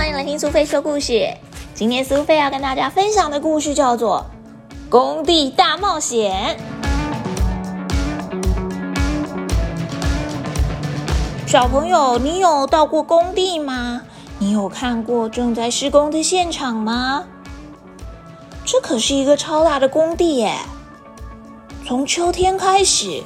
[0.00, 1.28] 欢迎来听苏菲说故事。
[1.74, 4.24] 今天苏菲要跟大家分享的故事叫做
[4.90, 6.56] 《工地大冒险》。
[11.46, 14.00] 小朋友，你有到过工地吗？
[14.38, 17.24] 你有看过正在施工的现场吗？
[18.64, 20.54] 这可是一个超大的工地耶！
[21.86, 23.22] 从秋天开始，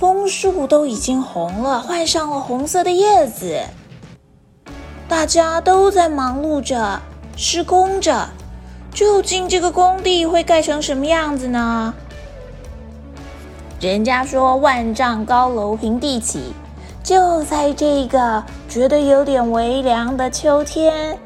[0.00, 3.62] 枫树都已经红了，换上了红色的叶子。
[5.16, 7.00] 大家都在忙碌着
[7.36, 8.28] 施工着，
[8.92, 11.94] 究竟这个工地会盖成什么样子呢？
[13.80, 16.52] 人家说万丈高楼平地起，
[17.04, 21.16] 就在这个觉得有点微凉的秋天，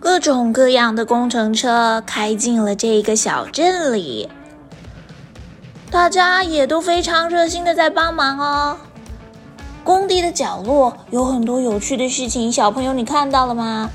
[0.00, 4.28] 各种各样的工程车开进了这个小镇里，
[5.88, 8.76] 大家也都非常热心的在帮忙哦。
[9.84, 13.90] 工地的角落有很多有趣的事情，小朋友你看到了吗？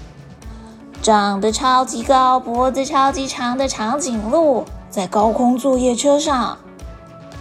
[1.01, 6.57] 长得超级高、脖子超级长的长颈鹿在高空作业车上，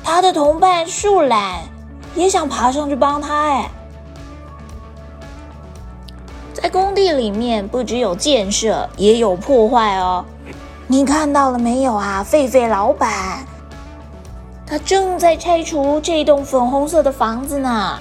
[0.03, 1.61] 他的同伴树懒
[2.15, 3.47] 也想爬上去帮他。
[3.47, 3.71] 哎，
[6.53, 10.25] 在工地里面不只有建设，也有破坏哦。
[10.89, 12.27] 你看到了没有啊？
[12.29, 13.47] 狒狒老板，
[14.67, 17.99] 他正在拆除这栋粉红色的房子呢。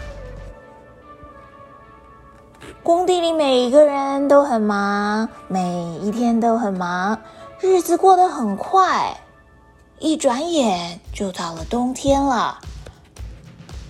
[2.93, 7.17] 工地里每一个人都很忙，每一天都很忙，
[7.61, 9.15] 日子过得很快，
[9.97, 12.59] 一转眼就到了冬天了。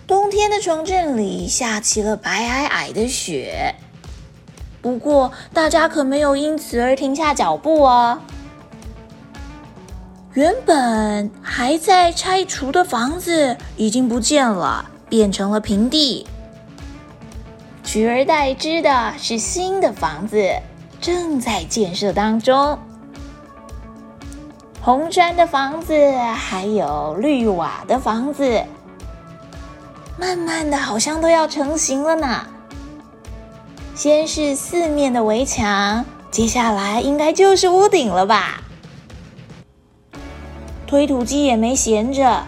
[0.05, 3.73] 冬天的城镇里下起了白皑皑的雪，
[4.83, 8.19] 不过大家可没有因此而停下脚步哦。
[10.33, 16.27] 原本还在拆除的房子已经不见了，变成了平地。
[17.91, 20.49] 取而代之的是新的房子，
[21.01, 22.79] 正在建设当中。
[24.81, 25.93] 红砖的房子，
[26.33, 28.63] 还有绿瓦的房子，
[30.17, 32.45] 慢慢的好像都要成型了呢。
[33.93, 38.61] 先是四面的围墙，接下来应该就是屋顶了吧？
[40.87, 42.45] 推土机也没闲着，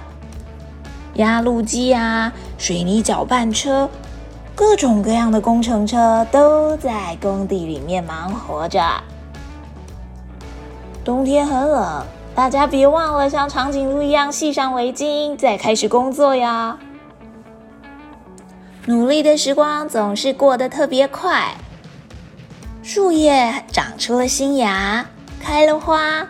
[1.16, 3.90] 压路机啊，水泥搅拌车。
[4.56, 8.81] 各种各样的工程车都在工地里面忙活着。
[11.03, 12.06] 冬天很冷，
[12.36, 16.78] 大家别忘了像长颈鹿一样系上围巾，再开始工作呀！
[18.86, 21.56] 努力的时光总是过得特别快，
[22.84, 25.06] 树叶长出了新芽，
[25.42, 26.28] 开了花。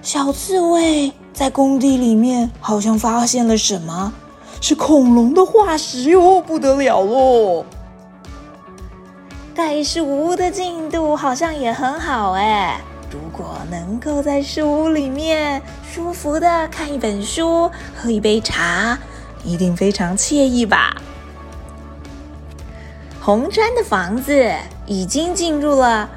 [0.00, 4.12] 小刺猬在工地里面好像发现了什么。
[4.60, 7.64] 是恐龙的化石哟，不得了喽！
[9.54, 12.80] 盖树屋的进度好像也很好哎。
[13.10, 18.98] 如果能够在树屋里面舒服的看一本书，喝一杯茶，
[19.42, 20.94] 一定非常惬意吧？
[23.20, 24.52] 红砖的房子
[24.86, 26.08] 已经进入了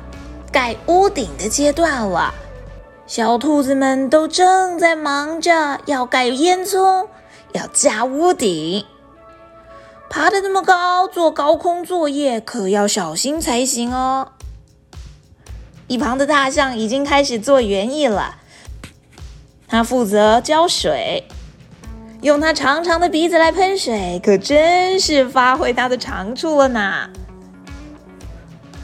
[0.51, 2.33] 盖屋顶的阶段了，
[3.07, 7.07] 小兔子们都正在忙着要盖烟囱。
[7.53, 8.85] 要加屋顶，
[10.09, 14.29] 爬得那么高，做高空作业可要小心才行哦。
[15.87, 18.35] 一旁的大象已经开始做园艺了，
[19.67, 21.27] 它负责浇水，
[22.21, 27.09] 用它长长的鼻子来喷水，可真是发挥它的长处了呢。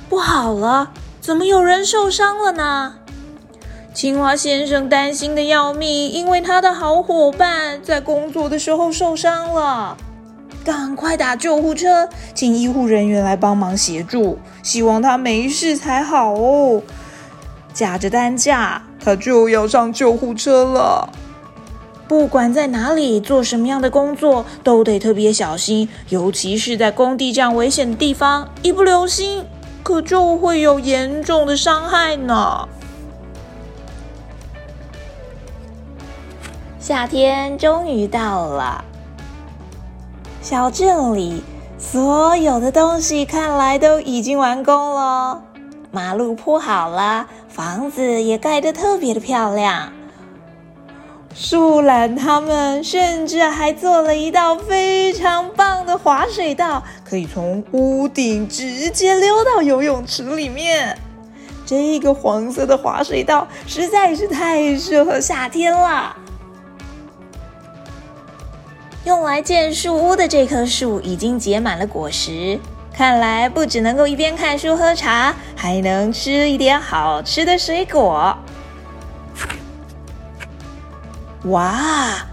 [0.09, 0.91] 不好了，
[1.21, 2.99] 怎么有人受伤了呢？
[3.97, 9.97] 青蛙先生担心的要命，因为他的好伙伴在工作的时候受伤了。
[10.63, 16.83] 赶快打救护车，请医护人员来帮忙协助，希望他没事才好哦。
[17.73, 21.09] 架着担架，他就要上救护车了。
[22.07, 29.43] 不管在哪里做什么样的工作，都得特别小心，尤其是在工地这样危险的地方，一不留心，
[29.81, 32.69] 可就会有严重的伤害呢。
[36.87, 38.81] 夏天终于到了，
[40.41, 41.43] 小镇里
[41.77, 45.43] 所有的东西看来都已经完工了。
[45.91, 49.91] 马路铺好了，房子也盖得特别的漂亮。
[51.35, 60.97] 树懒他们甚至还做了一道非常棒的滑水道，可以从屋顶直接溜到游泳池里面。
[61.65, 66.15] 这个黄色的滑水道实在是太适合夏天了。
[69.07, 72.59] 用来建树屋的这棵树已经结满了果实，
[72.93, 78.37] 看来不只能够一边看书喝茶，还能吃一点好吃的水果。
[81.45, 82.27] 哇，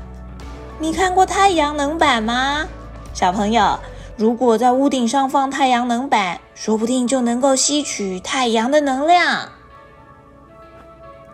[0.81, 2.67] 你看过太阳能板吗，
[3.13, 3.79] 小朋友？
[4.17, 9.51] 如果在屋顶上放太阳能板，说不定就能够吸取太阳的能量。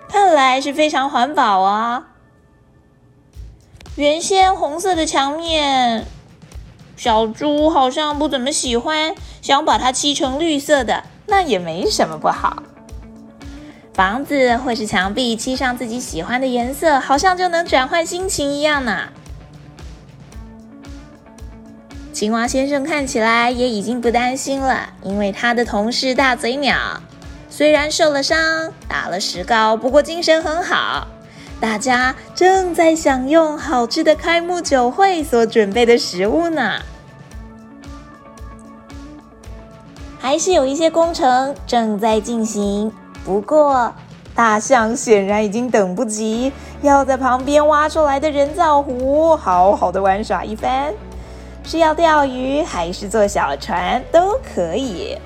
[0.07, 2.09] 看来是非常环保啊！
[3.97, 6.07] 原先红色的墙面。
[6.97, 12.63] 小猪好像不怎么喜欢，想把它漆成绿色的，那也没什么不好。
[13.95, 19.09] 房子或是墙壁漆上自己喜欢的颜色，好像就能转换心情一样呢。
[22.13, 26.77] 青蛙先生看起来也已经不担心了，因为他的同事大嘴鸟
[27.49, 31.09] 虽然受了伤，打了石膏，不过精神很好。
[31.61, 36.81] 大家正在享用好吃的开幕酒会所准备的食物呢。
[40.19, 42.91] 还是有一些工程正在进行，
[43.25, 43.93] 不过
[44.35, 50.95] 大象显然已经等不及，要在旁边挖出来的人造湖好好的玩耍一番。
[51.63, 55.19] 是要钓鱼还是坐小船都可以。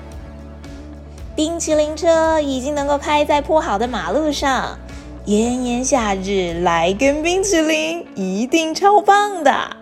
[1.33, 4.77] 冰淇淋车已经能够开在铺好的马路上，
[5.25, 9.75] 炎炎夏日来根冰淇淋一定超棒的，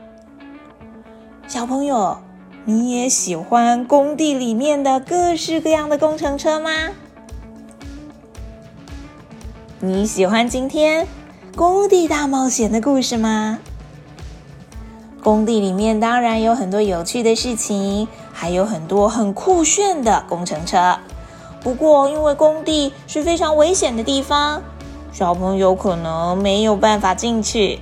[1.49, 2.17] 小朋友。
[2.63, 6.69] 你也喜欢工地里面的各式各样的工程车吗？
[9.81, 11.05] 你喜欢今天
[11.57, 13.59] 工地大冒险的故事吗？
[15.21, 20.97] 工地里面当然有很多有趣的事情，还有很多很酷炫的工程车。
[21.59, 24.63] 不过，因为工地是非常危险的地方，
[25.13, 27.79] 小朋友可能没有办法进去。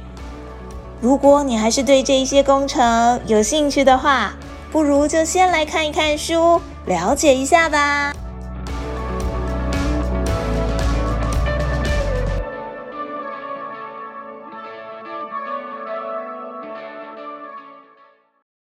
[1.00, 4.34] 如果你还是对这一些工程有兴趣的话，
[4.70, 8.14] 不如就先来看一看书，了解一下吧。